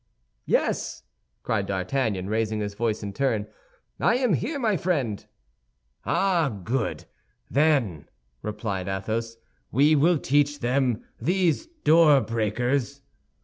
[0.47, 1.03] "Yes,"
[1.43, 3.45] cried D'Artagnan, raising his voice in turn,
[3.99, 5.23] "I am here, my friend."
[6.07, 7.05] "Ah, good,
[7.51, 8.09] then,"
[8.41, 9.37] replied Athos,
[9.71, 13.01] "we will teach them, these door breakers!"